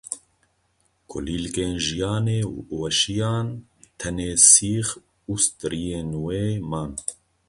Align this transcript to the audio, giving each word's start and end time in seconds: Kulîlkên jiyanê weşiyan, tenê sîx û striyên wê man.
Kulîlkên 1.09 1.73
jiyanê 1.85 2.39
weşiyan, 2.79 3.47
tenê 3.99 4.31
sîx 4.51 4.89
û 5.31 5.33
striyên 5.43 6.09
wê 6.23 6.45
man. 6.71 6.91